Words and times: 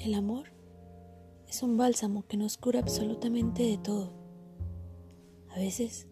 El 0.00 0.14
amor 0.14 0.46
es 1.46 1.62
un 1.62 1.76
bálsamo 1.76 2.26
que 2.26 2.38
nos 2.38 2.56
cura 2.56 2.80
absolutamente 2.80 3.64
de 3.64 3.76
todo. 3.76 4.14
A 5.50 5.58
veces, 5.58 6.06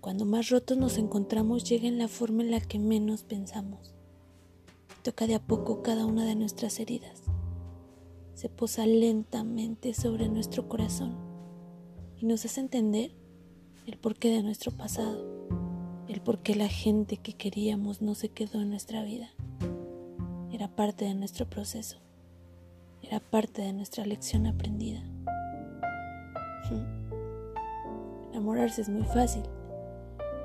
cuando 0.00 0.24
más 0.24 0.48
rotos 0.48 0.78
nos 0.78 0.96
encontramos, 0.96 1.64
llega 1.64 1.88
en 1.88 1.98
la 1.98 2.08
forma 2.08 2.42
en 2.42 2.50
la 2.50 2.60
que 2.60 2.78
menos 2.78 3.24
pensamos. 3.24 3.94
Toca 5.02 5.26
de 5.26 5.34
a 5.34 5.46
poco 5.46 5.82
cada 5.82 6.06
una 6.06 6.24
de 6.24 6.36
nuestras 6.36 6.80
heridas. 6.80 7.20
Se 8.32 8.48
posa 8.48 8.86
lentamente 8.86 9.92
sobre 9.92 10.30
nuestro 10.30 10.66
corazón 10.66 11.14
y 12.16 12.24
nos 12.24 12.46
hace 12.46 12.60
entender 12.60 13.12
el 13.86 13.98
porqué 13.98 14.30
de 14.30 14.42
nuestro 14.42 14.72
pasado, 14.72 15.22
el 16.08 16.22
porqué 16.22 16.54
la 16.54 16.68
gente 16.68 17.18
que 17.18 17.34
queríamos 17.34 18.00
no 18.00 18.14
se 18.14 18.30
quedó 18.30 18.62
en 18.62 18.70
nuestra 18.70 19.04
vida. 19.04 19.28
Era 20.50 20.74
parte 20.74 21.04
de 21.04 21.14
nuestro 21.14 21.46
proceso, 21.50 21.98
era 23.02 23.20
parte 23.20 23.62
de 23.62 23.72
nuestra 23.72 24.04
lección 24.04 24.46
aprendida. 24.46 25.02
Enamorarse 28.30 28.82
es 28.82 28.88
muy 28.88 29.04
fácil, 29.04 29.42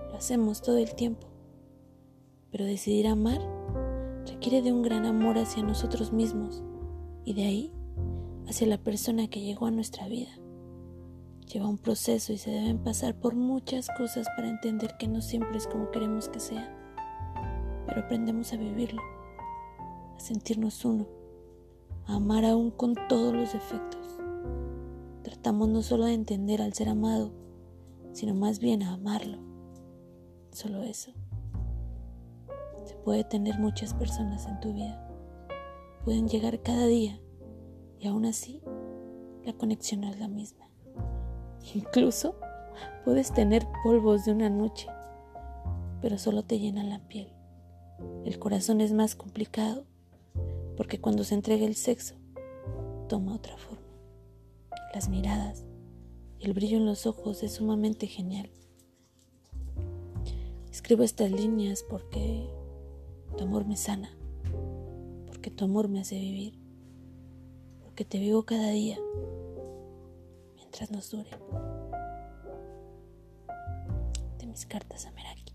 lo 0.10 0.16
hacemos 0.16 0.62
todo 0.62 0.78
el 0.78 0.96
tiempo, 0.96 1.28
pero 2.52 2.66
decidir 2.66 3.08
amar 3.08 3.42
requiere 4.28 4.62
de 4.62 4.72
un 4.72 4.82
gran 4.82 5.06
amor 5.06 5.38
hacia 5.38 5.64
nosotros 5.64 6.14
mismos 6.14 6.64
y 7.26 7.34
de 7.34 7.46
ahí 7.46 7.72
hacia 8.48 8.68
la 8.68 8.78
persona 8.78 9.28
que 9.28 9.42
llegó 9.42 9.66
a 9.66 9.72
nuestra 9.72 10.08
vida. 10.08 10.32
Lleva 11.52 11.68
un 11.68 11.78
proceso 11.78 12.34
y 12.34 12.38
se 12.38 12.52
deben 12.52 12.80
pasar 12.80 13.16
por 13.16 13.36
muchas 13.36 13.90
cosas 13.98 14.28
para 14.36 14.50
entender 14.50 14.96
que 14.98 15.08
no 15.08 15.22
siempre 15.22 15.58
es 15.58 15.68
como 15.68 15.92
queremos 15.92 16.30
que 16.30 16.40
sea, 16.40 16.74
pero 17.86 18.02
aprendemos 18.02 18.54
a 18.54 18.58
vivirlo, 18.58 19.02
a 20.16 20.20
sentirnos 20.20 20.84
uno, 20.86 21.06
amar 22.06 22.46
aún 22.46 22.72
con 22.72 22.96
todos 23.08 23.34
los 23.34 23.54
defectos. 23.54 24.20
Tratamos 25.24 25.70
no 25.70 25.82
solo 25.82 26.06
de 26.06 26.14
entender 26.14 26.62
al 26.62 26.74
ser 26.74 26.90
amado, 26.90 27.32
sino 28.12 28.34
más 28.36 28.60
bien 28.60 28.84
a 28.84 28.94
amarlo. 28.94 29.40
Solo 30.52 30.84
eso. 30.84 31.12
Se 32.86 32.96
puede 32.96 33.24
tener 33.24 33.60
muchas 33.60 33.94
personas 33.94 34.46
en 34.46 34.60
tu 34.60 34.74
vida. 34.74 35.08
Pueden 36.06 36.28
llegar 36.28 36.62
cada 36.62 36.86
día 36.86 37.20
y 38.00 38.08
aún 38.08 38.26
así 38.26 38.62
la 39.46 39.54
conexión 39.54 40.02
no 40.02 40.10
es 40.10 40.20
la 40.20 40.28
misma. 40.28 40.70
Incluso 41.74 42.36
puedes 43.06 43.34
tener 43.34 43.66
polvos 43.84 44.26
de 44.26 44.34
una 44.34 44.50
noche, 44.50 44.88
pero 46.02 46.18
solo 46.18 46.44
te 46.44 46.60
llenan 46.60 46.90
la 46.90 47.00
piel. 47.08 47.32
El 48.26 48.38
corazón 48.40 48.82
es 48.82 48.92
más 48.92 49.16
complicado 49.16 49.86
porque 50.76 51.00
cuando 51.00 51.24
se 51.24 51.36
entrega 51.36 51.66
el 51.66 51.76
sexo 51.76 52.16
toma 53.08 53.36
otra 53.36 53.56
forma. 53.58 53.84
Las 54.94 55.10
miradas, 55.10 55.66
el 56.40 56.54
brillo 56.54 56.78
en 56.78 56.86
los 56.86 57.06
ojos 57.06 57.44
es 57.44 57.54
sumamente 57.54 58.08
genial. 58.08 58.50
Escribo 60.72 61.04
estas 61.04 61.32
líneas 61.32 61.84
porque 61.88 62.50
tu 63.38 63.44
amor 63.44 63.66
me 63.66 63.78
sana, 63.78 64.10
porque 65.28 65.52
tu 65.52 65.66
amor 65.66 65.88
me 65.88 66.00
hace 66.00 66.16
vivir, 66.16 66.60
porque 67.82 68.06
te 68.06 68.20
vivo 68.20 68.44
cada 68.44 68.70
día 68.70 68.98
mientras 70.56 70.92
nos 70.92 71.12
dure. 71.12 71.30
De 74.40 74.46
mis 74.48 74.66
cartas 74.66 75.06
a 75.06 75.12
Meraki. 75.12 75.54